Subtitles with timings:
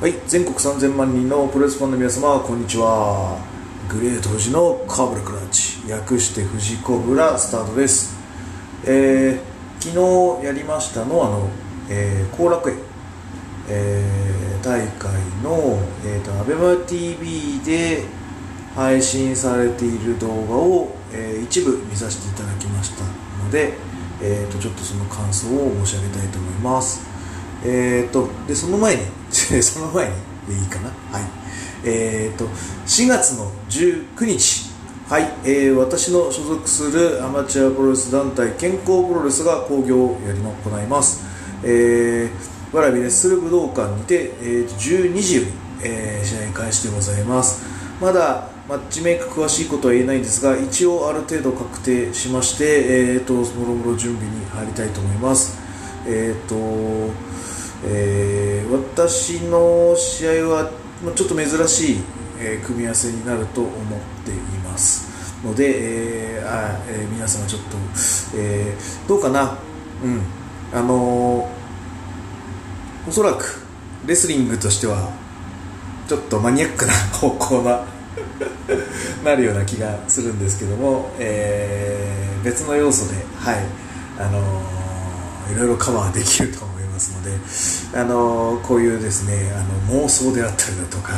[0.00, 3.36] はい、全国3000万人のプロレスファンの皆様、こんにちは。
[3.88, 8.16] グレート富士のカーブラクラッチ、略して富士コブラスタートです。
[8.86, 11.50] えー、昨日やりましたのは、あの、
[11.90, 12.76] えー、後楽園、
[13.68, 15.10] えー、大会
[15.42, 18.04] の、えーと、アベマ t v で
[18.76, 23.02] 配信されている動画を、えー一部見させていただきました
[23.42, 23.72] ので、
[24.22, 27.07] えー、とちょっとその感想を申し上げたいと思います。
[27.64, 29.02] えー、とでその前に
[29.62, 30.12] その前に
[30.48, 30.88] でいいかな？
[31.12, 31.22] はい。
[31.84, 32.46] えー、と
[32.86, 34.68] 4月の19日。
[35.08, 41.24] はい、えー私の所属するアマチュアプロレス団体健康プロレスが興行をやりの行います、
[41.64, 45.48] えー、わらびレッスル武道館にて、えー12時より、
[45.82, 47.62] えー試合開始でございます。
[48.02, 52.64] まだマッチメイク詳しいことは言えないんですが一応ある程度確定しまして、
[53.14, 55.56] えー、ともろもろ準備に入りたいと思います。
[56.06, 56.54] えっ、と
[57.84, 60.70] えー私の試合は
[61.14, 62.00] ちょっと珍しい、
[62.38, 63.74] え組み合わせになると思っ
[64.24, 65.06] ています
[65.44, 67.76] ので、えーあえー皆様ちょっと、
[68.36, 69.56] えーどうかな？
[70.02, 70.20] うん。
[70.72, 71.48] あの
[73.08, 73.62] おそらく
[74.06, 75.10] レスリングとしては
[76.08, 77.84] ちょっとマニアックな方向な
[79.24, 83.64] なるような気がするんですけども、えー別の要素で、はい。
[84.18, 87.30] あのーいろいろカバーできると思いますので、
[87.94, 89.62] あのこういうですねあ
[89.94, 91.12] の妄想であったりだとか、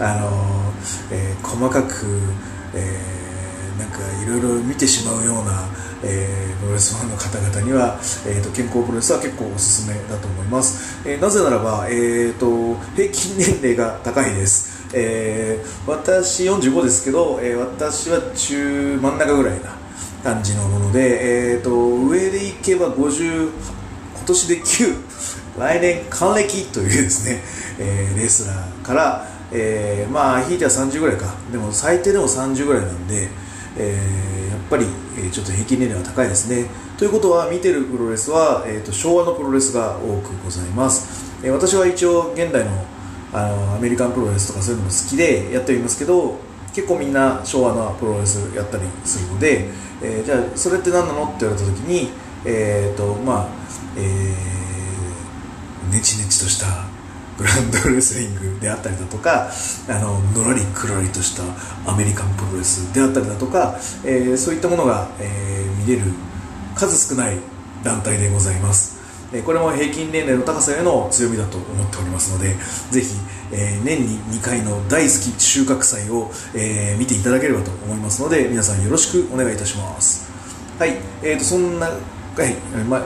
[0.00, 0.72] あの
[1.12, 2.06] えー細かく、
[2.74, 3.18] えー
[3.78, 5.68] なんかいろいろ見てしまうような、
[6.02, 19.76] えープロレスファンの方々には、えー、と健康プロレスは結構おすすめだと思います、えーなぜならば、えー、と平均年齢が高いです、えー私45ですけど、えー私は中真ん中ぐらいな
[20.24, 23.50] 感じのもので、えー、と上でいけば50
[24.16, 25.08] 今年で9
[25.58, 27.40] 来年還暦というですね、
[27.78, 31.34] えーレスラーから、えーまあひいては30ぐらいか。
[31.52, 33.28] でも最低でも30ぐらいなんで、
[33.76, 34.86] えーやっぱり、
[35.16, 36.66] えーちょっと平均年齢は高いですね。
[36.98, 42.70] ということは見てるプロレスは、えー、と昭和のプロレスが多くございます、えー私は一応現代の
[43.32, 46.36] あのアメリカンプロレスとかそういうのも好きでやってはいますけど
[46.74, 49.68] 結構みんな昭和のプロレスやったりするので、
[50.02, 52.10] えーじゃあそれって何なのって言われた時に
[52.44, 53.48] えっ、とまあ
[53.96, 54.67] えー
[55.90, 56.66] ネチネチとした
[57.38, 59.48] グランドレスリングであったりだとか
[59.88, 61.44] あののらりくらりとした
[61.90, 66.12] アメリカンプロレスであったりだとか、えーそういったものが、えー見れる
[66.74, 67.36] 数少ない
[67.82, 68.98] 団体でございます。
[69.32, 72.54] えこれも平均年齢の高さへの強みだと思っておりますので
[72.90, 73.14] ぜひ、
[73.52, 80.28] えー年に2回の大好き収穫祭を、えー見ていただければと思いますので皆さんよろしくお願いいたします。
[80.78, 81.94] はい、えー、とそんな、は
[82.46, 82.54] い、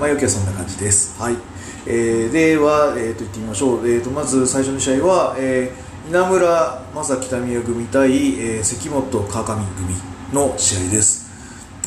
[0.00, 1.20] 前置きはそんな感じです。
[1.20, 1.36] はい、
[1.86, 3.88] えーでは、えー、と言ってみましょう。
[3.88, 9.94] えー、とまず最初の試合は、えー稲村正木民也組対、えー関本川上組
[10.32, 11.30] の試合です。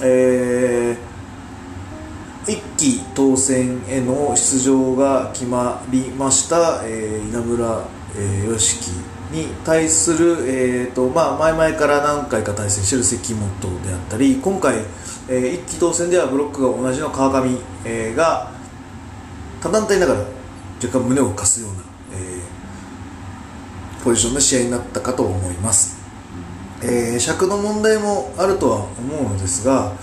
[0.02, 7.84] えー一期当選への出場が決まりました、えー稲村、
[8.16, 8.92] えー、良樹
[9.32, 14.76] に対する、えーとまあ、前々から何回か対戦している関本であったり今回、
[15.28, 17.50] えー一期当選ではブロックが同じの川上、
[17.84, 18.55] えーが
[19.66, 20.20] 他団体ながら
[20.84, 21.82] 若干胸を貸すような、
[22.14, 22.56] えー
[24.04, 25.98] ポジションの試合になったかと思います。
[26.84, 29.94] えー尺の問題もあるとは思うのですが、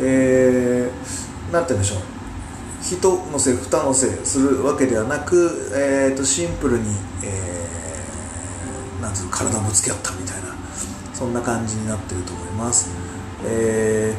[0.00, 2.00] えーなんて言うんでしょう
[2.80, 2.98] 一
[3.30, 6.84] 乗せ二乗せするわけではなく、えー、とシンプルに、
[7.22, 10.56] えーなんつうの体をぶつけ合ったみたいな
[11.12, 12.88] そんな感じになってると思います、
[13.44, 14.14] え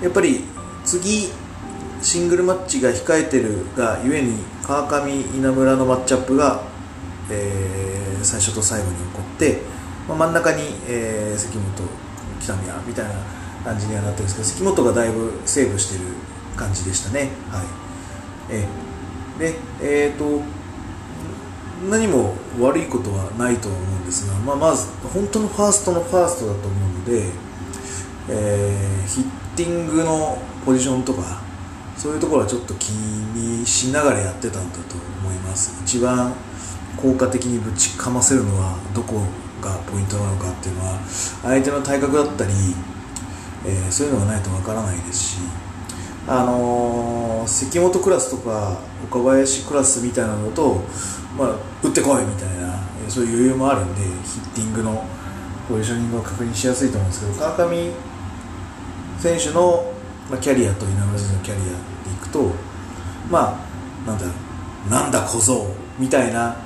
[0.00, 0.44] ーやっぱり
[0.84, 1.30] 次
[2.02, 6.62] シングルマッチが控えてるがゆえに川上稲村のマッチアップが、
[7.30, 9.58] えー最初と最後に起こって、
[10.08, 11.88] まあ、真ん中に、えー関本
[12.40, 13.14] 北宮みたいな
[13.64, 16.04] 感じにはなってるんですけど関本がだいぶセーブしてる
[16.56, 17.30] 感じでしたね。
[17.50, 17.66] はい。
[18.50, 20.42] えーでえっ、と
[21.90, 27.24] 何も悪いことはないと思うんですが、まあ、まず本当のファーストのファーストだと思うので、
[28.28, 29.24] えーヒッ
[29.56, 31.42] ティングのポジションとか
[31.96, 35.80] そういうところはちょっと気にしながらやってたんだと思います。
[35.84, 36.32] 一番
[36.96, 39.22] 効果的にぶちかませるのはどこ
[39.60, 40.98] がポイントなのかっていうのは
[41.42, 42.52] 相手の体格だったり、
[43.64, 45.38] えーそういうのがないとわからないですし
[46.26, 50.80] あのー関本クラスとか岡林クラスみたいなのと、
[51.36, 52.78] まあ、打ってこいみたいな
[53.08, 55.04] そういう余裕もあるんでヒッティングの
[55.68, 57.92] ポジショニングを確認しやすいと思うんですけど川上
[59.18, 59.91] 選手の、
[60.32, 62.50] まあ、キャリアと稲村選手のキャリアでいくと
[63.30, 63.62] ま
[64.06, 64.32] あなんだろ
[64.88, 65.66] うなんだ小僧
[65.98, 66.56] みたいな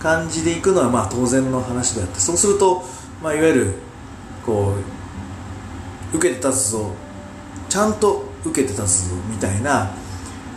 [0.00, 2.82] 感じでいくのはまあ当然の話であってそうすると、
[3.22, 3.74] まあ、いわゆる
[4.46, 4.74] こ
[6.12, 6.92] う受けて立つぞ
[7.68, 9.94] ちゃんと受けて立つぞみたいな、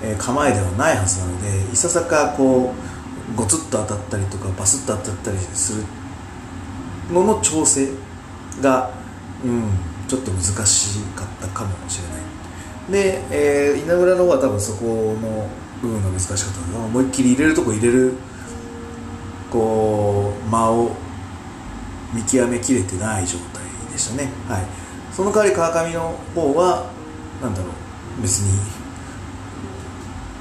[0.01, 5.83] えー、構えではないはずなのでいささかこうゴツッと当たったりとかバスッと当たったりする
[7.11, 7.89] のの調整
[8.61, 8.93] が、
[9.43, 9.63] うん、
[10.07, 12.22] ちょっと難しかったかもしれない。
[12.89, 15.47] で、えー、稲村の方は多分そこの
[15.81, 18.13] 部分が難しかったので思いっきり入れるとこ入れる
[19.51, 20.91] こう間を
[22.13, 24.65] 見極めきれてない状態でしたね、はい、
[25.13, 26.89] その代わり川上の方は
[27.41, 27.67] なんだろ
[28.19, 28.59] う別に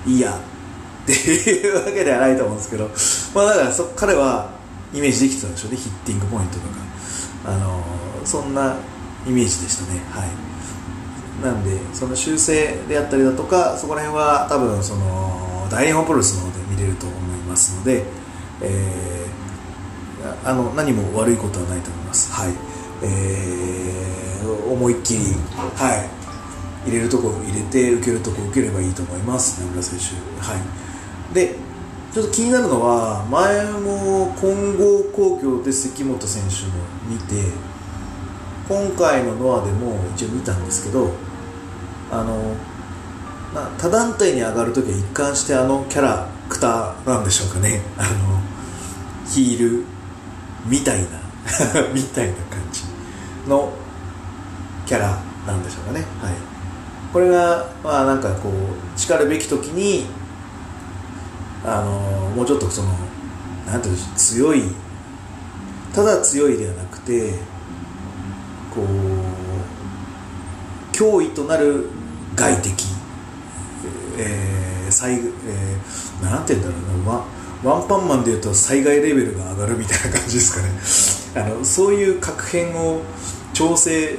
[0.06, 0.38] いいや
[1.02, 2.88] っていうわけではないと思うんですけど。
[3.34, 4.50] まあだからそ彼は
[4.94, 5.76] イメージできてたんでしょうね。
[5.76, 6.66] ヒッティングポイントとか。
[7.44, 7.82] あの
[8.24, 8.76] そんな
[9.26, 10.00] イメージでしたね。
[10.10, 10.51] はい。
[11.42, 17.18] なんでその修正であったりだとかそこら辺は多分その大日本プロレスの方で見れると思い
[17.48, 18.04] ますので
[18.62, 22.32] えー、あの何も悪いことはないと思います。
[22.32, 22.52] はい、
[23.02, 25.20] えー、思いっきり、
[25.76, 26.08] は
[26.86, 30.14] い、入れるとこ入れて受けるとこ受ければいいと思います、名村選手。
[30.40, 31.56] はい、で
[32.12, 37.50] ちょっと気になるのは前も混合工業で関本選手も見て
[38.68, 41.10] 今回のノアでも一応見たんですけど
[42.12, 42.54] あの
[43.54, 47.80] ま他団体に上がるときは一貫してあのキャラクターなんでしょうかね。
[47.96, 48.40] あの
[49.26, 49.84] ヒール
[50.66, 51.08] みたいな
[51.94, 52.82] みたいな感じ
[53.48, 53.72] の
[54.86, 56.04] キャラなんでしょうかね。
[56.20, 56.34] はい。
[57.14, 58.52] これがまあなんかこう
[58.98, 60.04] 叱るべき時に
[61.64, 62.88] あのもうちょっとその
[63.66, 64.64] なんていう強い
[65.94, 67.32] ただ強いではなくて
[68.74, 68.86] こう
[70.94, 71.88] 脅威となる
[72.42, 72.84] 外敵
[74.18, 77.24] えー、最えー、なんて言うんだろうな、ま
[77.62, 80.70] ワンパンマンでいうと災害レベルが上がるみたいな感じですかね。
[81.46, 83.02] あのそういう確変を
[83.54, 84.18] 調整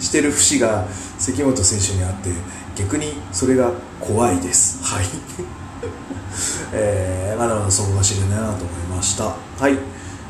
[0.00, 0.86] してる節が
[1.18, 2.30] 関本選手にあって
[2.76, 3.70] 逆にそれが
[4.00, 4.80] 怖いです。
[4.82, 5.04] はい。
[6.72, 8.64] えー、まだまだそこが知れないなと思い
[8.96, 9.24] ました。
[9.24, 9.78] はい。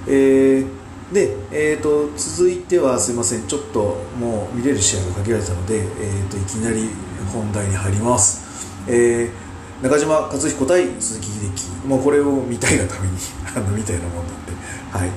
[0.07, 0.80] えー、
[1.13, 3.47] で、えーと、続いてはすいません。
[3.47, 6.89] ちょっともう見れる試合が限られたので、えーと、いきなり
[7.33, 9.51] 本題に入ります、えー
[9.83, 11.87] 中島克彦対鈴木秀樹。
[11.87, 13.17] もうこれを見たいがために
[13.57, 14.53] あの見たようなもんなんで、
[14.93, 15.11] はい。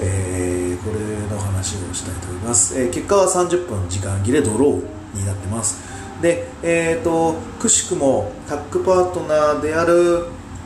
[0.00, 5.76] えー、これの話をしたいと思います、えー、結果は30分時間切れドローになってます。
[6.22, 10.24] で、えーと、くしくもタッグパートナーである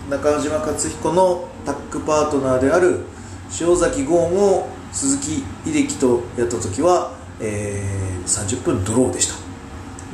[0.09, 3.01] 中島克彦のタッグパートナーである
[3.59, 9.35] 塩崎豪も鈴木秀樹とやった時は、えー、30分ドローでした。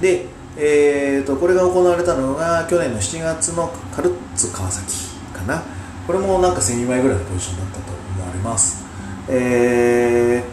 [0.01, 0.27] で
[0.59, 5.63] えーと、これが行われたのが去年の7月のカルッツ川崎かな。
[6.07, 8.85] これもなんか1000人前ぐらいのポジションだったと思われます、
[9.29, 10.45] え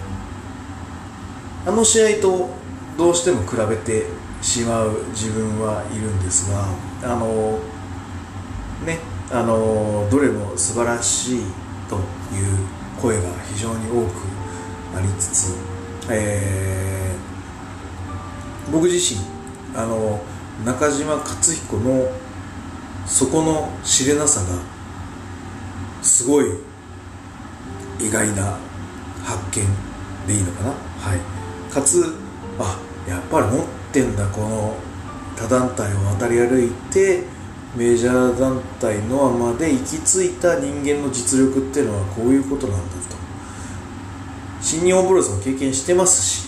[1.65, 2.49] ー、あの試合と
[2.97, 4.07] どうしても比べて
[4.41, 6.65] しまう自分はいるんですが
[7.03, 7.59] あの
[8.85, 8.99] ね
[9.31, 11.43] あのどれも素晴らしい
[11.95, 12.57] という
[13.01, 14.11] 声が非常に多く
[14.95, 15.55] ありつつ、
[16.09, 19.19] えー、僕自身
[19.75, 20.21] あの
[20.65, 22.11] 中島克彦の
[23.05, 24.59] そこの知れなさが
[26.01, 26.45] すごい
[27.99, 28.57] 意外な
[29.23, 29.65] 発見
[30.27, 30.69] でいいのかな？
[30.69, 30.75] は
[31.15, 31.19] い。
[31.73, 32.13] かつ
[32.59, 34.75] あやっぱり持ってんだこの
[35.35, 37.23] 他団体を渡り歩いて
[37.75, 43.23] メジャー団体ノアまで行き着いた人間の実力っていうのはこういうことなんだと。
[44.63, 46.47] 新日本プロレスも経験してますし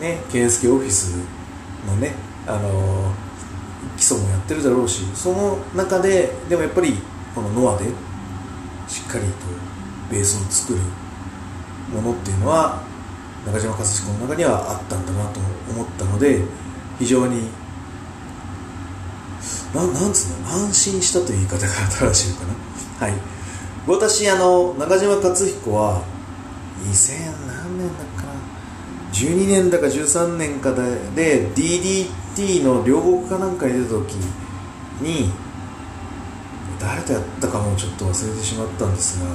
[0.00, 1.16] ね健介オフィス
[1.86, 2.14] のね
[2.46, 3.12] あの
[3.96, 6.92] 基礎もやってるだろうしその中ででもやっぱり
[7.34, 7.86] このノアで
[8.86, 9.30] しっかりと
[10.10, 10.80] ベースを作る
[11.94, 12.82] ものっていうのは
[13.46, 15.40] 中島和彦の中にはあったんだなと
[15.70, 16.42] 思ったので
[16.98, 17.48] 非常に
[19.74, 22.46] ななんつうの安心したという言い方が正しいのか
[23.00, 23.06] な？
[23.06, 23.14] はい。
[23.86, 26.02] 私あの中島克彦は
[26.84, 28.20] 2000何年だっけ
[29.12, 34.12] 12年だか13年かで DDT の両国かなんかに出た時
[35.00, 35.32] に
[36.78, 39.26] 誰とやったかもちょっと忘れてしまったんですが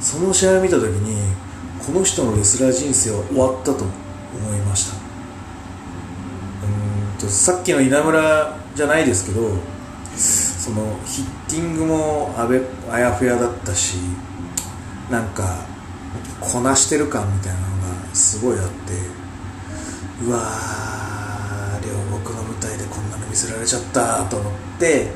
[0.00, 1.34] その試合を見た時に
[1.84, 5.01] この人のレスラー人生は終わったと思いました。
[7.22, 9.50] とさっきの稲村じゃないですけど
[10.16, 12.60] そのヒッティングもあべ
[12.90, 13.96] あやふやだったし
[15.10, 15.64] なんか
[16.40, 17.66] こなしてる感みたいなの
[18.08, 18.72] がすごいあって
[20.24, 25.08] うわー両国の舞台でこんなの見せられちゃったと思って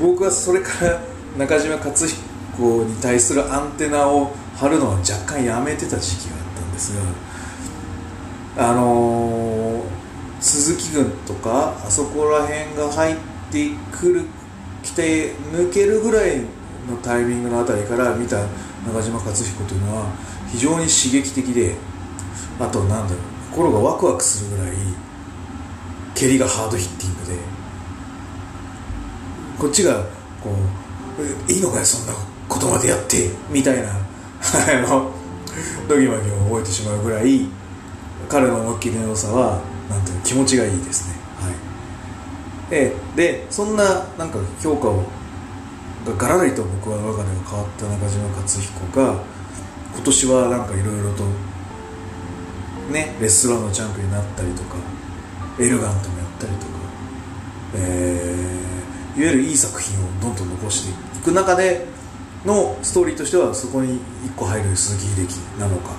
[0.00, 1.00] 僕はそれから
[1.38, 6.96] 中島克彦に対するアンテナを張るのは若干やめてた時期があったんです
[8.56, 9.35] があのー、
[10.56, 13.16] 鈴木軍とかあそこら辺が入っ
[13.52, 14.24] てくる
[14.82, 16.40] 来て抜けるぐらい
[16.88, 18.46] のタイミングのあたりから見た
[18.86, 20.06] 中島克彦というのは
[20.50, 21.74] 非常に刺激的で
[22.58, 24.76] あとなんだろう心がワクワクするぐらい
[26.14, 27.38] 蹴りがハードヒッティングで
[29.58, 30.04] こっちが
[30.42, 30.54] こ
[31.48, 32.14] ういいのかよそんな
[32.48, 33.92] ことまでやってみたいな
[34.88, 35.12] の
[35.86, 37.46] ドギマギを覚えてしまうぐらい
[38.30, 41.14] 彼の思いっきりの良さはなんていう気持ちがいいですね。
[41.40, 42.70] はい。
[42.70, 45.04] ででそんななんか評価を
[46.06, 49.22] がガラリと僕は我がでは変わった中島克彦が
[49.94, 51.24] 今年はなんかいろいろと
[52.92, 54.76] ねレストランのチャンピオンになったりとか
[55.58, 56.72] エルガントもやったりとか、
[57.76, 61.86] えー、いわゆるいい作品をどんどん残していく中で
[62.44, 65.90] のストーリーとしてはそこに1個入る鈴木秀樹なのか。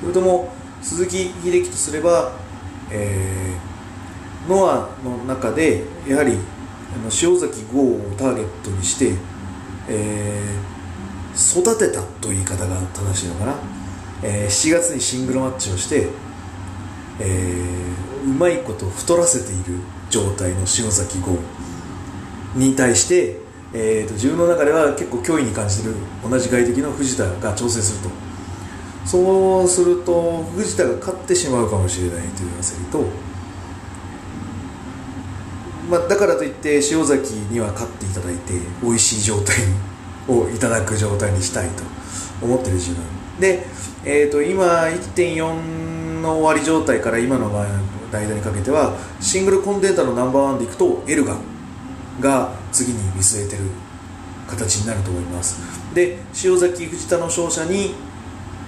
[0.00, 0.52] それとも
[0.82, 2.32] 鈴木秀樹とすれば、
[2.90, 9.14] えー、ノアの中でやはりあの塩崎豪をターゲットにして、
[9.88, 13.54] えー、育てたという言い方が正しいのかな、
[14.22, 16.08] えー、7月にシングルマッチをして、
[17.20, 19.80] えー、うまいこと太らせている
[20.10, 21.38] 状態の塩崎豪
[22.56, 23.38] に対して、
[23.72, 25.94] えーと、自分の中では結構脅威に感じてる
[26.28, 28.30] 同じ外敵の藤田が調整すると。
[29.06, 33.30] そうすると藤田が勝てしまうかもしれないという焦りと
[35.88, 39.56] まあ、だからといって塩崎には勝っていただいて美味しい状態
[40.28, 41.82] をいただく状態にしたいと
[42.40, 43.02] 思ってる自分。
[43.40, 43.66] で、
[44.04, 47.50] えー、と今1.4の終わり状態から今の
[48.12, 51.40] 間にかけてはシングルコンデータのナンバーワンでいくとエルガン
[52.20, 53.64] が次に見据えてる
[54.48, 55.58] 形になると思います。
[55.92, 57.94] で塩崎藤田の勝者に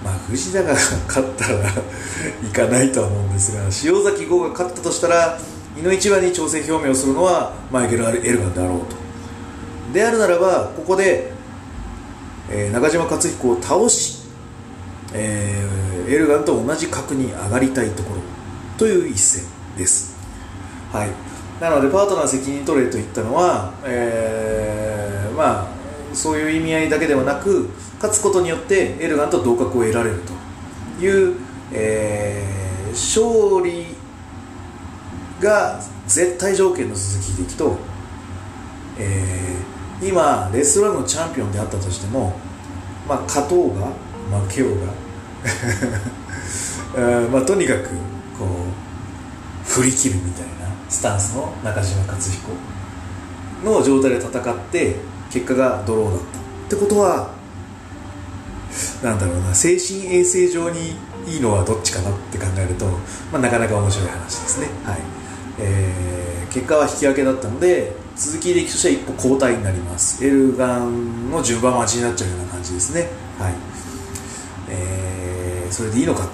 [0.04, 0.75] まあ藤田が
[1.06, 1.59] 勝ったら
[2.42, 5.38] いかないとは思うんですが塩崎豪が勝ったとしたら
[5.78, 9.02] いの一番に挑戦表明をするのはマイケル・エルガンであろうと。
[9.92, 11.32] であるならばここで、
[12.50, 14.21] えー、中島克彦を倒し、
[15.12, 18.21] えー、エルガンと同じ格に上がりたいところ。
[18.78, 19.44] という一戦
[19.76, 20.14] です。
[20.92, 21.09] はい。
[21.61, 25.66] なのでパートナー責任取れと言ったのは、えー、まあ
[26.14, 27.71] そういう意味合いだけではなく
[28.02, 30.23] 勝つことによってエルガンと同格を得られる
[30.99, 31.37] という、
[31.73, 33.87] えー、勝利
[35.40, 37.76] が絶対条件の鈴木秀樹と、
[38.99, 42.32] えー、今レストランのチャンピオンであったとしても、
[43.09, 43.87] まあ、勝とうが
[44.40, 44.87] 負けようが
[47.30, 47.88] まあ、とにかく
[48.38, 48.47] こ
[49.64, 50.50] う振り切るみたいな
[50.88, 52.50] スタンスの中島克彦
[53.64, 54.97] の状態で戦って
[55.30, 56.25] 結果がドローだった。
[56.38, 57.41] ってことは
[59.02, 60.94] なんだろうな精神衛生上に
[61.26, 62.87] いいのはどっちかなって考えると、
[63.32, 64.68] まあ、なかなか面白い話ですね。
[64.85, 64.99] はい。
[65.59, 70.25] えー、結果は引き分けだったので鈴木秀樹としては一歩交代になります。
[70.25, 73.09] エルガンの順番待ちになっちゃうような感じですね。
[73.38, 73.54] はい。
[74.68, 76.26] えー、それでいいのか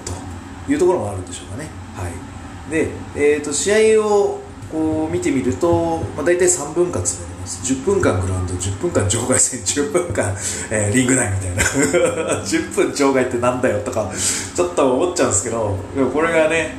[0.67, 1.69] というところもあるんでしょうかね。
[1.95, 2.71] はい。
[2.71, 10.29] で、えーと、試合をこう見てみると、まあ、大体3分割になります10分間グラウンド10分間場外戦10分間、
[10.69, 11.63] えー、リング内みたいな。
[12.45, 14.11] 10分場外ってなんだよとか
[14.55, 16.75] ちょっと思っちゃうんですけどでもこれがね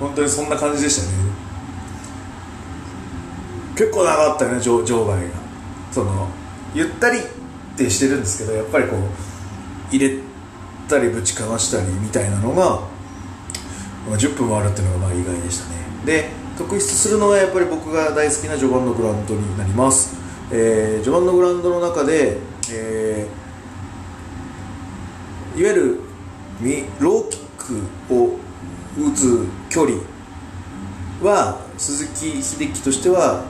[0.00, 1.08] 本当にそんな感じでしたね。
[3.76, 5.22] 結構長かったよね場場外が。
[5.92, 6.28] その
[6.74, 7.22] ゆったりっ
[7.76, 10.16] てしてるんですけどやっぱりこう入れ
[10.88, 12.80] たりぶちかましたりみたいなのが、
[14.08, 15.76] まあ、10分もあるっていうのがまあ意外でしたね。
[16.04, 20.16] で特筆するのはやっぱり僕が大好きな序盤のグラウンドになります、
[20.52, 22.38] えー、序盤のグラウンドの中で、
[22.72, 26.00] えー、いわゆる
[27.00, 28.38] ローキックを
[28.96, 29.98] 打つ距離
[31.22, 33.44] は鈴木秀樹としては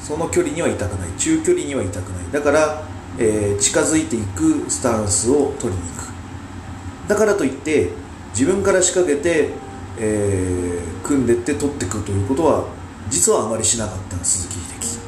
[0.00, 1.10] その距離にはいたくない。
[1.18, 2.32] 中距離にはいたくない。
[2.32, 2.82] だから、
[3.18, 7.08] えー、近づいていくスタンスを取りに行く。
[7.08, 7.90] だからといって
[8.30, 9.50] 自分から仕掛けて、
[9.98, 12.64] えー、組んでって取っていくということは
[13.08, 14.98] 実はあまりしなかった鈴木秀樹、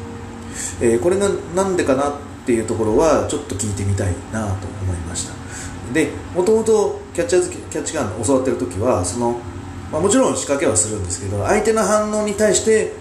[0.80, 2.12] えー、これが何でかなっ
[2.46, 5.38] ていうところはちょっと聞いてみたいなと思いました。
[5.92, 9.40] でもともとキャッチャーキャッチガン教わってる時はその、
[9.90, 12.92] まあ、もちろん仕掛けはするんですけど相手の反応に対して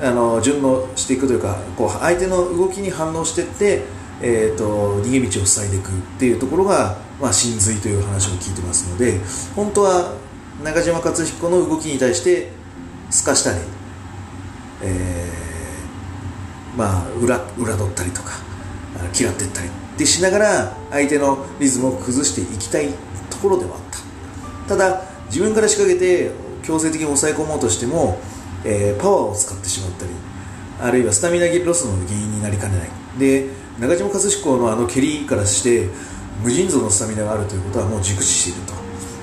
[0.00, 3.82] あの順応していくというかこう相手の動きに反応していって、
[4.20, 9.18] えーと、逃げ道を塞いでいくっていうところが、まあ、真髄という話を聞いてますので
[9.54, 10.12] 本当は
[10.62, 12.50] 中島克彦の動きに対して
[13.10, 13.58] すかしたり、
[14.82, 18.32] えー、まあ裏裏取ったりとか、
[19.18, 22.88] 嫌っていったりでしながら相手のリズムを崩していきたい
[23.30, 23.80] ところではあっ
[24.66, 24.76] た。
[24.76, 26.32] ただ自分から仕掛けて
[26.62, 28.18] 強制的に抑え込もうとしても、
[28.64, 30.10] えー、パワーを使ってしまったり
[30.80, 32.88] あるいはスタミナロスの原因になりかねない。
[33.18, 33.48] で
[33.78, 35.88] 中島和彦のあの蹴りからして
[36.42, 38.74] 無尽蔵のスタミナがあるということはもう熟知していると。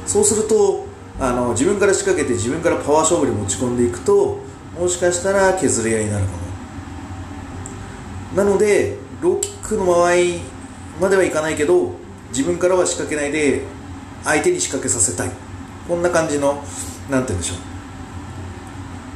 [0.06, 0.83] そうすると
[1.20, 4.39] あの自分から仕掛けて自分からパワー勝負に持ち込んでいくと
[4.79, 6.38] もしかしたら削り合いになるかも。
[8.36, 10.13] なのでローキックの場合
[11.00, 11.91] まではいかないけど
[12.29, 13.62] 自分からは仕掛けないで
[14.24, 15.32] 相手に仕掛けさせたい。
[15.88, 16.63] こんな感じの
[17.10, 17.55] なんて言うんでしょ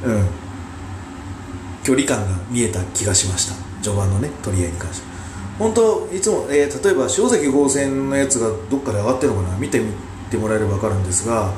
[0.06, 0.10] う。
[0.10, 0.26] うん。
[1.82, 3.54] 距離感が見えた気がしました。
[3.82, 5.08] 序盤のね取り合いに関して。
[5.58, 9.58] 本当いつも、えー、例えば塩崎豪戦のやつがどっかで上がってるのかな。
[9.58, 9.92] 見てみ
[10.30, 11.52] てもらえれば分かるんですが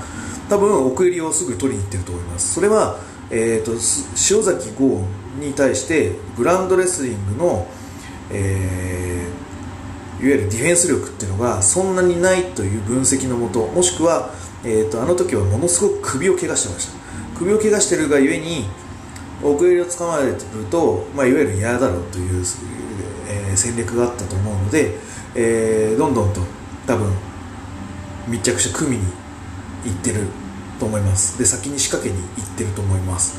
[0.51, 2.55] 多分奥襟をすぐ取りに行ってると思います。
[2.55, 2.99] それは、
[3.31, 5.01] えーと、塩崎豪
[5.39, 7.69] に対してグランドレスリングの、
[8.33, 14.31] えー、いわゆるディフェンス力っていうのがそんなにないという分析のもともしくは、
[14.65, 16.99] えーと、あの時はものすごく首を怪我してました。
[17.39, 18.67] 首を怪我してるがゆえに
[19.43, 22.45] 奥襟をつかまれてくると、まあ、いわゆる嫌だろうという、
[23.29, 24.99] えー、戦略があったと思うので、
[25.37, 26.41] えー、どんどんと
[26.87, 27.13] 多分
[28.29, 29.05] 密着した組に
[29.85, 30.40] 行ってる。
[30.81, 31.39] と思います。
[31.39, 33.39] で先に仕掛けに行ってると思います。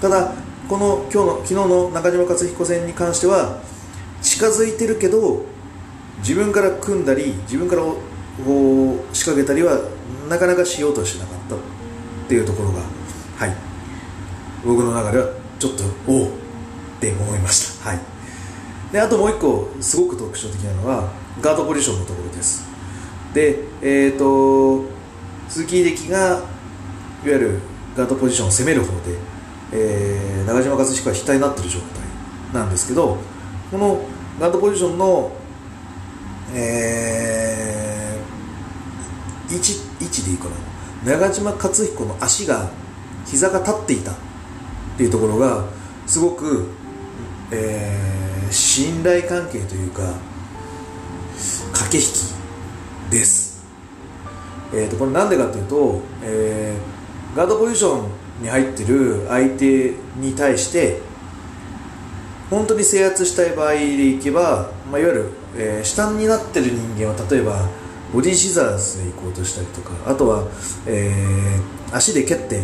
[0.00, 0.32] ただ
[0.68, 3.60] この今日の昨日の中島克彦戦に関しては
[4.22, 5.44] 近づいてるけど
[6.18, 7.82] 自分から組んだり自分から
[9.12, 9.80] 仕掛けたりは
[10.28, 11.56] なかなかしようとしなかった。
[11.56, 12.80] っていうところが
[13.38, 13.56] はい。
[14.66, 16.30] 僕の中ではちょっとおおっ
[17.00, 17.90] て思いました。
[17.90, 18.00] はい。
[18.92, 22.68] であともう一個すごく特徴的なのはガードポジションのところです。
[23.32, 24.84] でえっ、ー、と
[25.48, 26.42] 鈴木秀樹が
[27.28, 27.58] いわゆる
[27.94, 29.18] ガードポジションを攻める方で、
[29.72, 31.88] えー、中島和彦は額になってる状態
[32.54, 33.18] なんですけど
[33.70, 34.00] この
[34.40, 35.30] ガードポジションの、
[36.54, 40.46] えー、位置位置でいいか
[41.04, 41.12] な。
[41.12, 42.70] 中島克彦の足が
[43.26, 44.14] 膝が立っていたっ
[44.96, 45.64] ていうところが
[46.06, 46.68] すごく、
[47.52, 50.14] えー、信頼関係というか
[51.72, 52.06] 駆け引き
[53.10, 53.48] です。
[54.72, 56.97] えーと、これなんでかというと、えー、
[57.36, 61.00] ガードポジションに入ってる相手に対して
[62.50, 67.68] 本当に制圧したい場合でいけば、まあ、いわゆる、えー、下になってる人間は例えば
[68.12, 70.44] ボディシザーズで行こうとしたりとかあとは、
[70.86, 72.62] えー、足で蹴って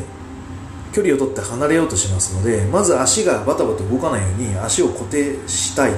[0.93, 5.93] 距離を取って離れようとしますのでまず足がバタバタ動かないように足を固定したい。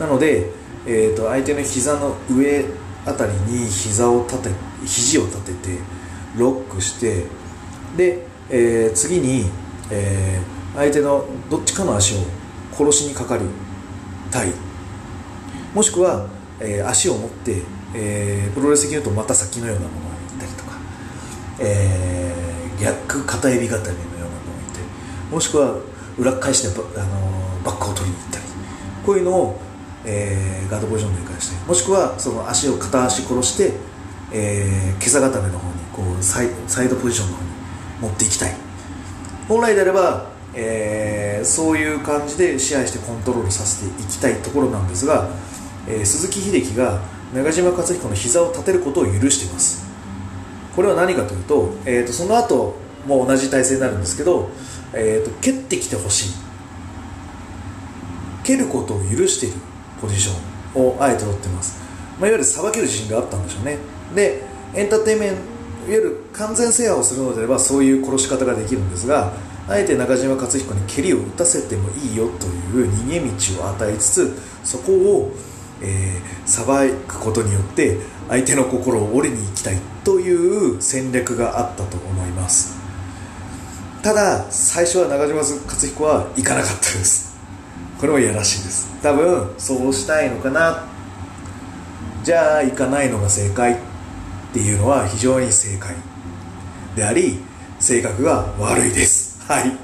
[0.00, 0.50] なので、
[0.86, 2.64] えーと相手の膝の上
[3.06, 4.50] あたりに膝を立て
[4.86, 5.78] 肘を立てて
[6.36, 7.26] ロックして
[7.96, 9.46] で、えー、次に、
[9.90, 12.18] えー、相手のどっちかの足を
[12.72, 13.44] 殺しにかかり
[14.30, 14.52] たい。
[15.74, 16.26] もしくは、
[16.60, 17.62] えー、足を持って、
[17.94, 20.70] えー、プロレス的に言うとまた先のようなものに行ったりとか、
[21.60, 25.78] えー、逆片指固めのようなものに行ってもしくは
[26.18, 28.44] 裏返してあのバックを取りに行ったり。
[29.04, 29.60] こういうのを
[30.04, 33.72] えー、ガードポジションで返してもしくはその足を片足殺して、
[34.32, 37.50] えー、今朝固めの方にこうサイサイドポジションの方に
[38.00, 38.54] 持っていきたい。
[39.48, 45.28] 本来であれば、えー、そういう感じで支配してコントロールさせていきたいところなんですが、
[45.86, 47.00] えー、鈴木秀樹が
[47.34, 49.84] 長嶋克彦の膝を立てることを許しています。
[50.74, 52.76] これは何かというと,、えーと、その後
[53.06, 54.48] も同じ体勢になるんですけど、
[54.92, 56.44] えーと蹴ってきてほしい。
[58.44, 59.56] 蹴ることを許している
[60.00, 61.80] ポジションをあえて取ってます、
[62.20, 63.78] まあ、いわゆるさばける自信があったんでしょうね。
[64.14, 64.42] で
[64.74, 65.36] エンターテインメント
[65.84, 69.32] わゆる完全制覇をするのであればそういう殺し方ができるんですが
[69.68, 75.32] あえて中島克彦に蹴りを打たせてもいいよという逃げ道を与えつつそこを
[76.44, 82.76] さば、えー、くことによって相手の心を折りに行きたいという戦略があったと思います。
[84.02, 87.34] ただ最初は中島克彦は行かなかったです。
[87.98, 88.94] これはいやらしいです。
[89.02, 90.84] 多分そうしたいのかな。
[92.22, 93.78] じゃあ行かないのが正解。
[94.54, 95.96] っていうのは非常に正解。
[96.94, 97.40] であり
[97.80, 99.42] 性格が悪いです。
[99.48, 99.64] はい。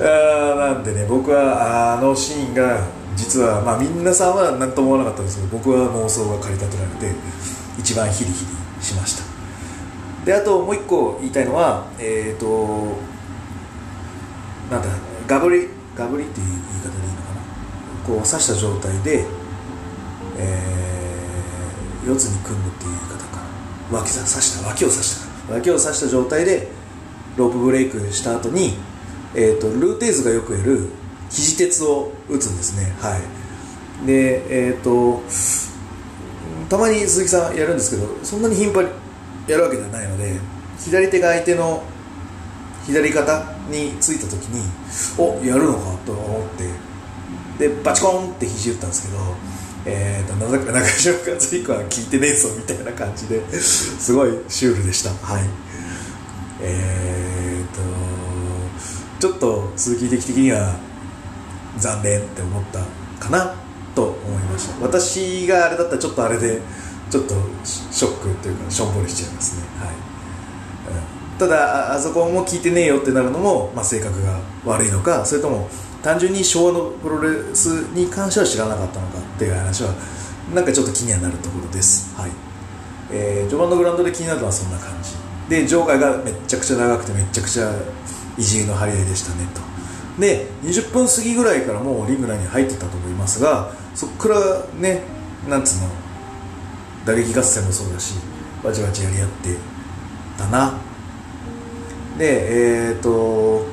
[0.00, 2.80] あなんでね僕はあのシーンが
[3.14, 7.18] 実はまあ皆さんは何とも思わなかったんですけど僕は妄想が駆り立てられて
[7.78, 8.46] 一番ヒリヒ
[8.78, 9.24] リしました。
[10.24, 12.96] であともう一個言いたいのはえっ、ー、と
[14.70, 14.88] なんだ
[15.26, 17.42] ガブリガブリっていう言い方でいいのかな。
[18.06, 19.26] こう刺した状態で、
[20.38, 20.97] えー、
[22.06, 23.42] 四つに組むっていう言い方か。
[23.90, 25.54] 脇刺した脇を刺した。
[25.54, 26.68] 脇を刺した状態で
[27.36, 28.74] ロープブレイクした後に、
[29.34, 30.88] えーと、ルーテーズがよくやる
[31.30, 32.94] 肘鉄を打つんですね。
[33.00, 34.06] はい。
[34.06, 35.22] でえっ、ー、と
[36.68, 38.90] たまに鈴木さんやるんですけどそんなに頻繁に
[39.48, 40.38] やるわけではないので
[40.78, 41.82] 左手が相手の
[42.86, 44.62] 左肩についた時に
[45.18, 46.48] おやるのかと思っ
[47.58, 49.18] てでバチコンって肘打ったんですけど
[49.90, 55.10] えーと、中島和彦は聞いてねえぞみたいな感じですごいシュールでした。
[55.10, 55.44] はい。
[56.60, 57.80] えーと
[59.18, 60.78] ちょっと鈴木的的には
[61.78, 62.80] 残念って思った
[63.18, 63.54] かな
[63.94, 64.84] と思いました。
[64.84, 66.60] 私があれだったらちょっとあれで
[67.10, 69.66] ちょっとショックというかしょんぼりしちゃいますね。
[69.80, 69.94] はい、
[71.32, 75.68] うん、ただあそこも聞いてねえよってなるのも、まあ、性格が悪いのかそれとも
[76.02, 79.94] 単純に昭和のプロレスに関しては知らなかったのかっていう話は
[80.54, 82.30] なんかちょっと気にはなるところです、はい。
[83.10, 85.10] えー、序盤のグラウンドで気になるのはそんな感じ。
[85.48, 87.72] で場外がめちゃくちゃ長くてめちゃくちゃ
[88.36, 90.20] 意地の張り合いでしたねと。
[90.20, 95.02] で20分過ぎぐらいからもうリング内に入ってたと思いますがそこからね
[95.48, 95.88] なんつうの
[97.06, 98.14] 打撃合戦もそうだし
[98.62, 99.56] バチバチやり合って
[100.36, 100.78] たな。
[102.18, 103.64] でえっ、ー、と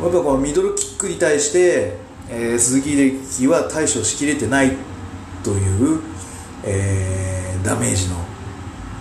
[0.00, 1.96] やっぱこのミドルキックに対して、
[2.28, 4.72] えー、鈴木秀樹は対処しきれてない
[5.42, 6.00] という、
[6.64, 8.16] えー、ダメージの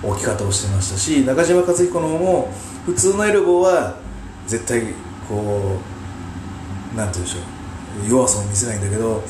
[0.04, 2.54] 置き方をしてましたし中島克彦の方も
[2.86, 3.98] 普通のエルボーは
[4.46, 4.82] 絶対
[5.28, 5.80] こ
[6.94, 9.24] うなんて言うんでしょう弱さを見せないんだけど、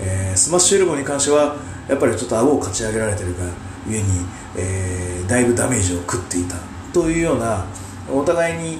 [0.00, 1.56] えー、スマッシュエルボーに関しては
[1.88, 3.44] やっぱりちょっと顎をかち上げられてるが
[3.88, 4.08] ゆえに、
[4.56, 6.56] えー、だいぶダメージを食っていた
[6.92, 7.64] というような
[8.12, 8.78] お互いに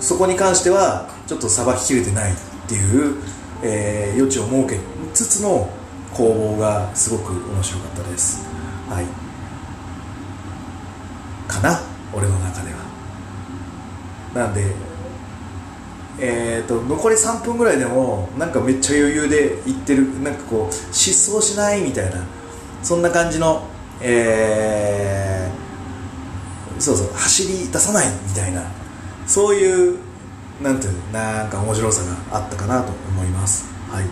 [0.00, 2.36] そこに関してはちょっとさばききれてないっ
[2.66, 3.16] ていう、
[3.62, 4.80] えー、余地を設け
[5.12, 5.68] つつの
[6.14, 8.48] 攻防がすごく面白かったです。
[8.88, 9.04] はい。
[11.46, 11.80] かな？
[12.14, 12.78] 俺の中では。
[14.34, 14.74] なんで
[16.20, 22.24] えーと、残り3分ぐらいでもなんかめっちゃ余裕でいってるなんかこう失踪しないみたいな
[22.82, 23.68] そんな感じの
[24.00, 28.64] えー、そうそう走り出さないみたいな
[29.26, 30.07] そういう
[30.62, 34.04] なんていうなんか面白さがあったかなと思います、はい、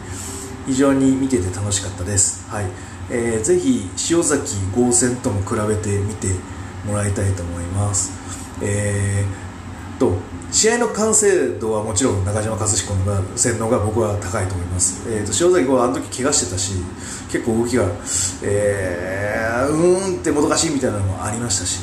[0.66, 2.66] 非常に見てて楽しかったです、はい。
[3.10, 6.28] えー、ぜひ塩崎豪戦とも比べてみて
[6.84, 8.12] もらいたいと思います。
[8.62, 10.12] えー、と
[10.52, 16.72] 試合の完成度はもちろん中島克彦の洗脳が僕は高いと思います、えーと、塩崎はあの時怪我してたし
[17.30, 17.84] 結構動きが、
[18.42, 21.80] えー、うーんってもどかしいみたいなのもありましたし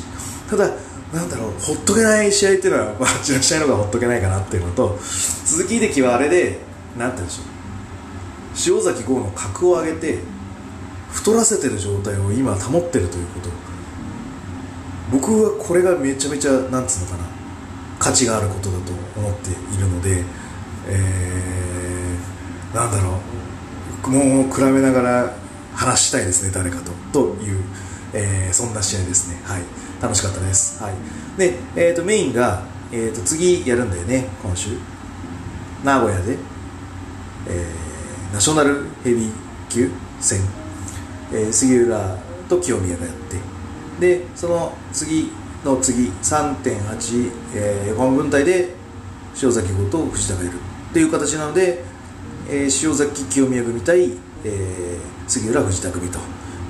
[0.50, 0.70] ただ
[1.14, 6.58] なんだろうほっとけない試合っていうのは、まあ、ちの試合の方がほっとけないかなっていうのと鈴木秀樹はあれで
[6.98, 8.76] なんて言うんでしょう。
[8.78, 10.18] 塩崎豪の格を上げて
[11.12, 13.48] 太らせてる状態を今保ってるということ。
[15.12, 17.24] 僕はこれがめちゃめちゃなんつうのかな
[17.98, 20.24] 価値があることだと思っているので、
[20.88, 23.20] えー、なんだろ
[24.06, 24.10] う。
[24.10, 25.34] もう比べながら
[25.74, 26.90] 話したいですね誰かと。
[27.12, 27.62] という、
[28.12, 29.40] えー、そんな試合ですね。
[29.44, 29.62] はい。
[30.04, 30.94] 楽しかったです、はい、
[31.38, 32.62] で、えーと、メインが、
[32.92, 34.76] えーと、次やるんだよね今週。
[35.82, 36.36] 名古屋で、
[37.48, 39.32] えー、ナショナルヘビー
[39.70, 39.90] 級
[40.20, 40.40] 戦、
[41.32, 43.38] えー、杉浦と清宮がやって。
[44.00, 45.30] でその次
[45.64, 48.74] の次3.8、えー、横浜分隊で
[49.42, 50.52] 塩崎豪と藤田がいる。
[50.90, 51.82] っていう形なので、
[52.48, 54.12] えー、塩崎清宮組対、
[54.44, 56.18] えー、杉浦藤田組と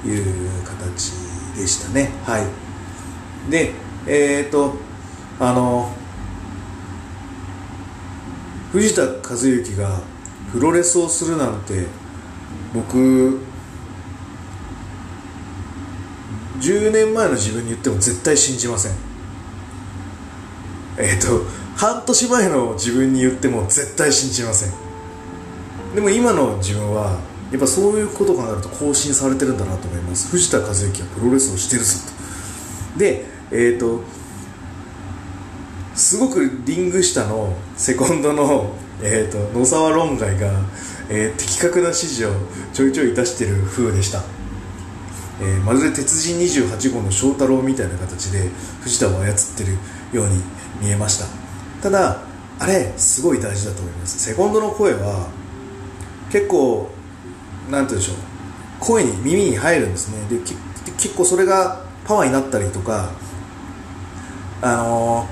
[0.06, 1.12] いう形
[1.56, 2.10] でしたね。
[2.24, 2.63] はい。
[3.50, 3.72] で
[4.07, 4.74] えっ、と
[5.40, 5.92] あの
[8.72, 10.00] 藤田和幸が
[10.52, 11.87] プロレスをするなんて
[12.72, 13.40] 僕
[16.59, 18.92] 10年前の自分に言っても絶対信じません。
[20.98, 21.44] えっ、ー、と
[21.76, 24.72] 半年前の自分に言っても絶対信じません。
[25.94, 30.30] でも今の自分はやっぱそういうこと考えると更新されてるんだなと思います。
[30.30, 31.98] 藤田和幸はプロレスをしてるぞ
[32.94, 32.98] と。
[32.98, 34.02] でえっ、ー、と
[35.94, 40.50] すごくリング下のセコンドの、えーと、野沢論外が、
[41.08, 42.32] えー、的確な指示を
[42.72, 44.22] ちょいちょい出してる風でした、
[45.40, 48.50] えー、まるで鉄人28号の翔太郎みたいな形で
[48.82, 49.74] 藤田を操ってる
[50.12, 50.42] ように
[50.80, 51.26] 見えました。
[51.80, 52.22] ただ
[52.58, 54.18] あれすごい大事だと思います。
[54.18, 55.28] セコンドの声は
[56.32, 56.90] 結構
[57.70, 58.16] なんて言うんでしょう。
[58.80, 60.26] 声に耳に入るんですね。
[60.28, 60.40] で
[60.96, 63.10] 結構それがパワーになったりとか
[64.64, 65.27] あの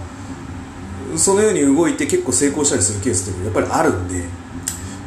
[1.14, 4.25] ー、そのように動いて結構成功したりするケースってやっぱりあるんで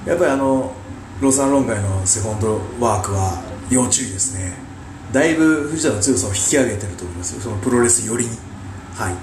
[0.09, 0.73] やっぱりあの
[1.21, 4.53] ロサン論外のセコンドワークは要注意ですね。
[5.11, 8.31] だいぶ藤田の強さを引き上げてると思いますそのプロレス寄りに。
[8.95, 9.15] はい。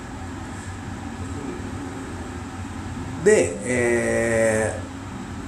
[3.25, 4.81] で、え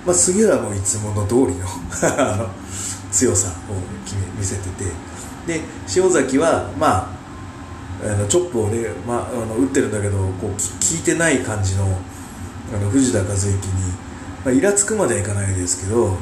[0.05, 1.67] まあ、杉浦もいつもの通りの
[3.11, 3.53] 強さを
[4.37, 4.85] 見せてて。
[5.47, 5.61] で
[5.95, 7.24] 塩崎はまあ
[8.03, 10.57] あのチョップをね、まあ、の打ってるんだけどこう効
[11.01, 11.85] いてない感じの
[12.75, 13.55] あの藤田和之に、
[14.45, 16.17] まあ、イラつくまではいかないですけど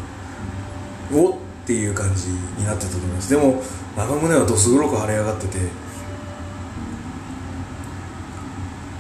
[1.13, 3.31] おっていう感じになってたと思います。
[3.31, 3.63] でも
[3.97, 5.59] 中胸はどす黒く腫れ上がってて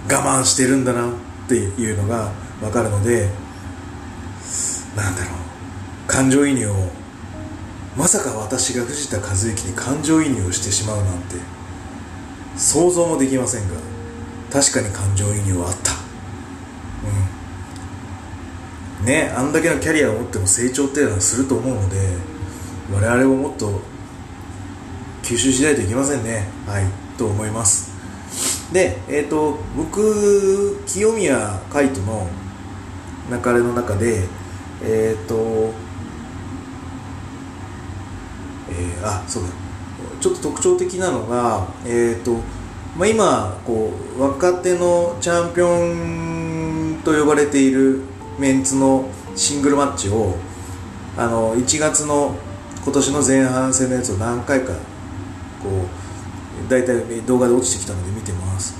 [0.08, 1.12] 我慢してるんだなっ
[1.48, 2.30] ていうのが
[2.60, 3.28] 分かるので
[4.96, 5.42] なんだろう。
[6.06, 6.74] 感情移入を
[7.96, 11.61] まさか私が藤田和之に感情移入をしてしまうなんて。
[12.56, 13.74] 想像もできませんが
[14.50, 15.92] 確かに感情移入はあった。
[19.00, 19.06] うん。
[19.06, 21.96] ねあんだけのキャリアを持っても成長っていうのはすると思うので
[22.92, 23.80] 我々ももっと
[25.22, 26.46] 吸収しないといけませんね。
[26.66, 26.84] はい。
[27.16, 27.92] と思います。
[28.72, 32.28] でえっ、ー、と僕清宮海斗の
[33.30, 34.24] 流れの中で
[34.82, 35.72] えっ、ー、と
[38.70, 39.61] えー、あそうだ。
[40.22, 42.36] ちょっと特徴的なのが、えーと
[42.96, 48.02] まあ、今こう若手のチャンピオンと呼ばれている
[48.38, 50.36] メンツのシングルマッチを
[51.16, 52.36] あの1月の
[52.84, 54.74] 今年の前半戦のやつを何回か
[55.60, 58.76] こう大体動画で落ちてきたので見てます、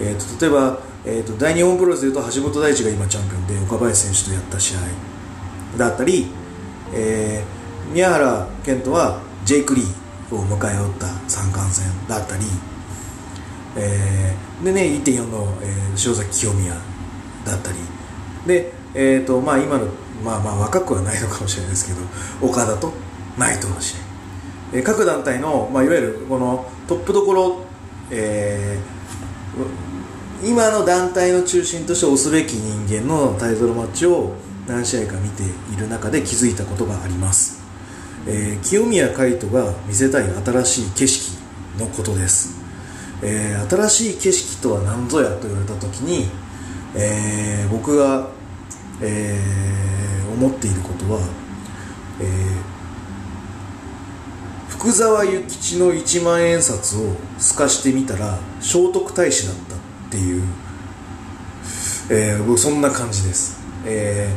[0.00, 6.26] えーと、例えば、えーと、大日本プロレスでいうと橋本大地が今チャンピオンで岡林選手とやった試合だったり、
[6.92, 10.01] えー、宮原健人はジェイク・リー。
[10.34, 12.44] を迎えおった三冠戦だったり、
[13.76, 16.74] えー、でね1.4の、えー、塩崎清宮
[17.44, 17.78] だったり。
[18.46, 19.86] で、えーとまあ、今の、
[20.24, 22.92] まあ、まあ若くはないのかもしれないですけど岡田と
[23.38, 23.98] 内藤の試合、
[24.74, 27.64] えー、各団体の、まあ、いわゆるこのトップどころ、
[28.10, 34.34] えー、今の団体の中心として推すべき人間のタイトルマッチを
[34.66, 35.42] 何試合か見て
[35.72, 37.61] いる中で気づいたことがあります。
[38.26, 41.38] えー、清宮海斗が見せたい新しい景色
[41.78, 42.60] のことです、
[43.22, 46.28] えー、新しい景色とは何ぞやと言われた時に、
[46.94, 48.28] えー、僕が、
[49.00, 49.36] え
[50.32, 51.20] 思っていることは、
[52.20, 52.24] え
[54.68, 59.78] 福沢諭吉の一万円札を透かしてみたら聖徳太子だったっ
[60.10, 60.42] ていう、
[62.10, 64.32] え僕そんな感じです、え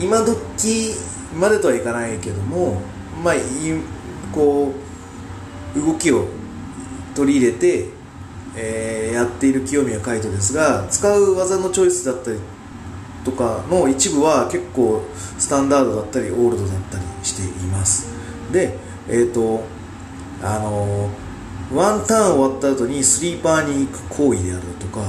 [0.00, 0.94] 今時
[1.38, 2.80] までとはいかないけども
[3.22, 3.34] まあ
[4.32, 4.72] こ
[5.76, 6.26] う動きを
[7.14, 7.88] 取り入れて、
[8.56, 12.38] えー、やっている清宮海斗ですが使う技のチョイスだったり
[13.24, 15.02] とかの一部は結構
[15.38, 18.08] スタンダードだったりオールドだったりしています。
[18.52, 18.76] で
[19.08, 19.64] えっ、ー、と
[20.42, 21.10] あの
[21.74, 25.02] ワンターン終わった後にスリーパーに行く行為であるとか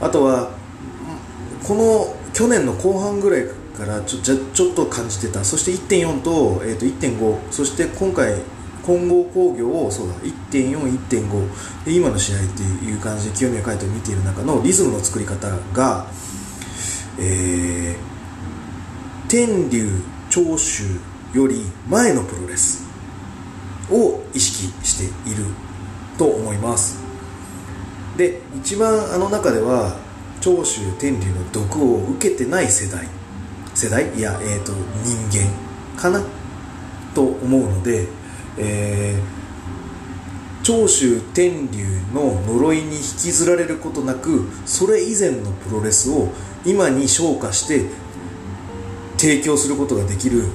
[0.00, 0.50] あとは
[1.62, 5.44] この去年の後半ぐらいからちょちょちょっと感じてた。
[5.44, 8.40] そして1.4と,、えー、と1.5そして今回
[8.84, 16.06] 混合工業をそうだ1.4、1.5で今の試合っていう感じで清宮海斗を見ている中のリズムの作り方が、
[17.18, 19.90] えー、天竜
[20.28, 20.84] 長州
[21.32, 22.84] より前のプロレス
[23.90, 25.44] を意識している
[26.18, 27.02] と思います。
[28.16, 29.96] で一番あの中では
[30.40, 33.08] 長州天竜の毒を受けてない世代。
[33.74, 36.24] 世代いや、えーと、人間かな？
[37.14, 38.08] と思うので、
[38.58, 46.32] えー、長州天竜の呪いに引きずられることなくそれ以前のプロレスを
[46.64, 47.88] 今に昇華して
[49.16, 50.46] 提供することができる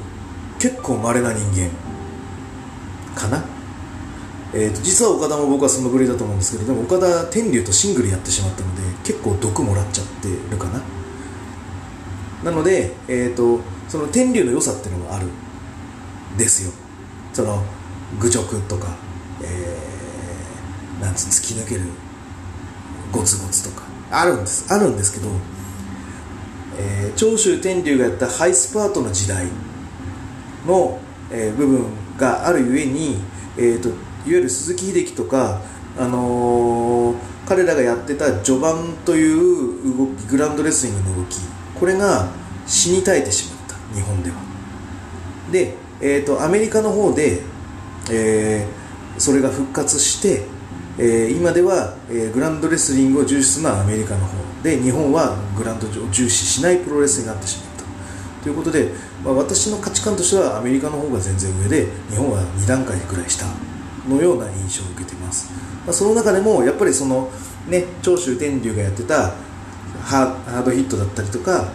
[0.59, 1.69] 結構稀な人間
[3.15, 3.45] かな、
[4.53, 10.81] えーと、実は岡田も僕はそのぐらいだと思うんですけどでも岡田天竜とシングルやってしまったので結構毒もらっちゃってるかな？
[12.43, 15.27] なので、えーと、その天竜の良さっていうのがある。
[16.37, 16.71] ですよ。
[17.33, 17.63] その
[18.19, 18.87] 愚直とか、
[19.43, 21.81] えー、なんつ突き抜ける
[23.11, 23.87] ゴツゴツとか。
[24.11, 24.73] あるんです。
[24.73, 25.29] あるんですけど、
[26.79, 29.45] えー、長州天竜がやったハイスパートの時代
[30.65, 30.99] の、
[31.31, 31.85] えー、部分
[32.17, 33.17] があるゆえに、
[33.57, 35.61] えーと、いわゆる鈴木秀樹とか、
[35.97, 37.15] あのー、
[37.47, 41.37] 彼らがやってた序盤という動きグランドレスリングの動き
[41.79, 42.29] これが
[42.67, 43.95] 死に絶えてしまった。
[43.95, 44.35] 日本では。
[45.51, 47.41] で、えーと、アメリカの方で、
[48.11, 50.43] えー、それが復活して、
[50.97, 58.43] えー、今では、えー、グランドレスリングを重視するのはアメリカの方で日本はグランドを重視しないプロレスになってしまった。
[58.43, 58.89] ということで、
[59.23, 63.45] まあ、私の価値観としてはアメリカの方が全然上で日本は2段階ぐらい下
[64.07, 65.51] のような印象を受けています、
[65.85, 67.29] まあ、その中でもやっぱりその
[67.67, 69.33] ね長州天竜がやってた
[70.01, 71.69] ハードヒットだったりとか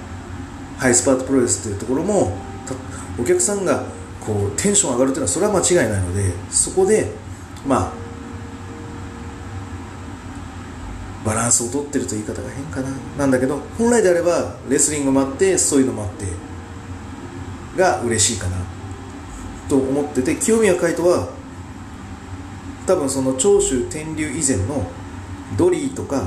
[0.79, 2.37] ハイスパートプロレスっていうところも
[3.19, 3.85] お客さんが
[4.21, 7.13] こうテンション上がるというのはそれは間違いないのでそこで
[7.67, 7.93] まあ
[11.25, 12.91] バランスをとってると言い方が変かな。
[13.17, 16.27] なんだけど本来であればレスリングもあってそういうのもあって
[17.77, 18.57] が嬉しいかな。
[19.69, 21.29] と思ってて清宮海斗は
[22.87, 24.87] 多分その長州天竜以前の
[25.57, 26.25] ドリーとか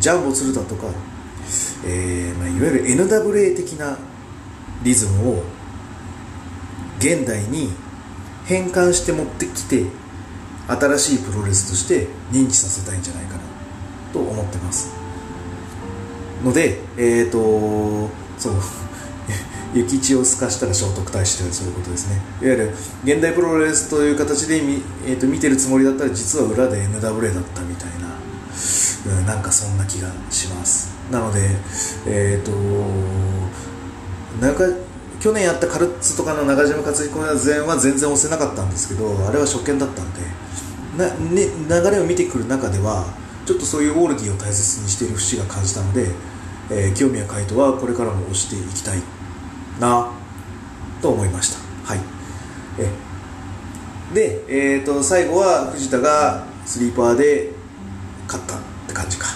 [0.00, 0.88] ジャンボ鶴田とか、
[1.84, 3.98] えーまあ、いわゆる NWA 的な
[4.82, 5.42] リズムを
[6.98, 7.70] 現代に
[8.46, 9.84] 変換して持ってきて
[10.68, 13.40] 新しいプロレスとして認知させたいんじゃないかな
[14.12, 14.92] と思ってます。
[16.44, 18.54] のでえっ、ー、とそう
[19.74, 22.22] 諭吉を透かしたら聖徳太子というそういうことですね。
[22.40, 22.70] いわゆる
[23.04, 27.00] 現代プロレスという形で見,、えーと、見てるつもりだったら実は裏で NWA
[27.34, 27.95] だったみたいな、
[29.06, 30.94] うん、なんかそんな気がします。
[31.10, 31.40] なので
[32.06, 32.52] えっ、ー、と
[34.40, 34.64] なんか
[35.20, 40.20] 去年やったカルッツとかの中島克彦の前は全然押せなかったんですけどあれは初見だったんで
[40.96, 43.06] な、ね、流れを見てくる中では
[43.46, 46.08] ちょっとそういうオールディを大切にしている節が感じたので、
[46.70, 48.98] えー、清宮海斗はこれからも押していきたい
[49.80, 50.10] な
[51.00, 51.58] と思いました。
[51.84, 52.00] はい。
[52.78, 52.90] え
[54.14, 57.52] で、えーと、最後は藤田がスリーパーで
[58.26, 58.65] 勝った。
[59.06, 59.28] 感じか。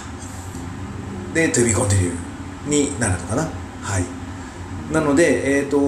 [1.32, 3.42] でトゥビコンティニューになるのかな？
[3.82, 4.04] はい。
[4.92, 5.78] なので、えーと、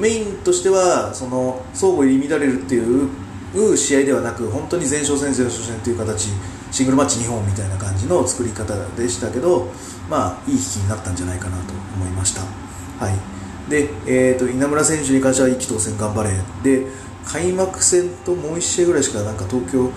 [0.00, 6.30] メインとしてはその相互入り乱れるっていう試合ではなく本当に前哨戦前哨戦という形
[6.70, 9.68] シングルマッチ2本みたいな感じの作り方でしたけど
[10.08, 12.40] まあいい引きになったんじゃないかなと思いました。
[12.40, 13.70] はい。
[13.70, 16.30] で、えーと、稲村選手に関しては一気当選頑張れ。
[16.64, 16.86] で
[17.26, 19.90] 開幕戦ともう1試合ぐらいしかなんか東京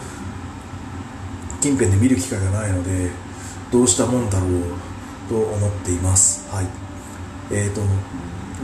[1.62, 3.12] 近辺で見る機会がないので
[3.72, 4.50] どうしたもんだろう
[5.30, 6.66] と思っています、はい。
[7.52, 7.82] えーと、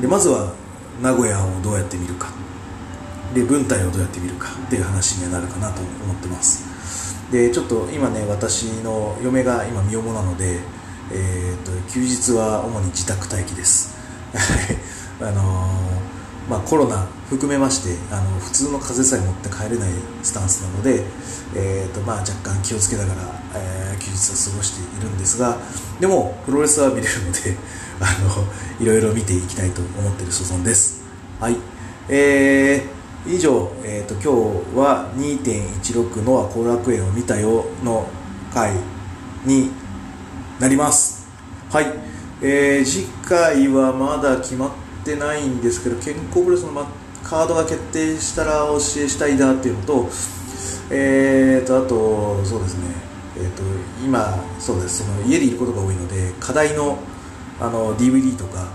[0.01, 0.53] でまずは
[1.01, 2.29] 名古屋をどうやって見るか。
[3.35, 4.49] で文体をどうやって見るか。
[4.65, 6.65] っていう話にはなるかなと思ってます。
[7.31, 10.59] でちょっと今ね私の嫁が今身重なので、
[11.11, 13.95] えーと休日は主に自宅待機です。
[15.21, 15.96] あのー、
[16.49, 19.91] まあ、コロナ含めましてあの普通の風邪さえ持って帰れない
[20.23, 21.03] スタンスなので、
[21.55, 23.21] えーとまあ、若干気をつけながら、
[23.55, 25.57] えー、休日を過ごしているんですが
[25.99, 27.57] でもプロレスは見れるので
[27.99, 28.45] あの
[28.79, 31.01] いろいろ見ていきたいと思っている所存です。
[31.39, 31.57] はい。
[32.09, 34.21] えー、以上、えーと、今
[34.71, 38.07] 日は2.16の後楽園を見たよの
[38.53, 38.73] 回
[39.45, 39.71] に
[40.59, 41.27] なります。
[41.71, 41.87] はい。
[42.39, 46.85] えー、次回はまだ決まってないんですけど健康プレスの、
[47.23, 50.09] カードが決定したらお教えしたいなっていうのと,、
[50.89, 52.85] えーと、あとそうですね、
[53.37, 53.63] えーと、
[54.03, 55.03] 今そうです。
[55.03, 56.97] その家でいることが多いので課題の
[57.59, 58.67] あの DVD とか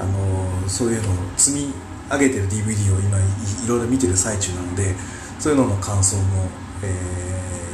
[0.00, 1.74] あのそういうのを積み
[2.10, 3.22] 上げてる DVD を今い
[3.68, 4.94] ろいろ見てる最中なので
[5.38, 6.48] そういうのの感想も、
[6.82, 6.86] え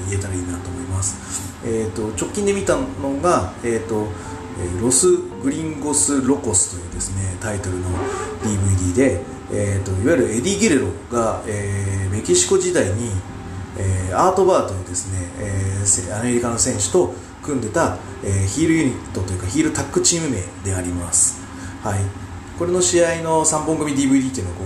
[0.06, 4.08] ー、言えたらいいなと思います、えーと、直近で見たのが、えーと
[4.58, 5.06] えロス・
[5.42, 7.88] グリンゴス・ロコスというですねタイトルの
[8.42, 9.20] DVD で、
[9.52, 13.10] えーと、いわゆるエディ・ギレロが、えー、メキシコ時代に、
[13.78, 21.40] えー、アートバーというですね、えー、アメリカの選手と組んでた、えー、ヒールユニットというかヒールタッグチーム名であります、
[21.82, 22.00] はい、
[22.58, 24.64] これの試合の3本組 DVD っていうのをこ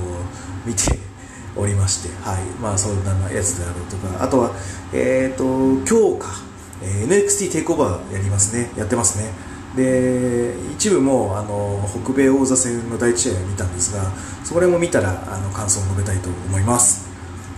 [0.64, 1.10] う見て
[1.56, 2.44] おりまして、はい。
[2.60, 4.22] まあ、そんなやつであるとか。
[4.22, 4.50] あとは、
[4.92, 5.44] えーと、
[5.86, 6.28] 今日か、
[6.82, 8.70] え、NXT テイクオーバーやりますね。
[8.76, 9.49] やってますね。
[9.76, 14.10] で一部もあの北米王座戦の第1試合を見たんですが
[14.44, 17.08] それも見たらあの感想を述べたいと思います。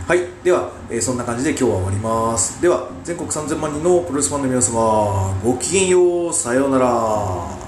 [0.06, 0.20] はい。
[0.42, 2.60] では、えー、そんな感じで今日は終わります。
[2.60, 6.32] では全国3000万人のプロレスファンの皆様ごきげんよう。
[6.32, 7.61] さようなら。